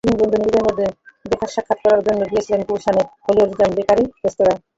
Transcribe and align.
তিন 0.03 0.15
বন্ধু 0.19 0.35
নিজেদের 0.37 0.65
মধ্যে 0.67 0.85
দেখাসাক্ষাৎ 1.25 1.79
করার 1.83 2.01
জন্য 2.07 2.21
গিয়েছিলেন 2.29 2.61
গুলশানের 2.67 3.05
হলি 3.25 3.39
আর্টিজান 3.43 3.71
বেকারি 3.77 4.03
রেস্তোরাঁয়। 4.17 4.59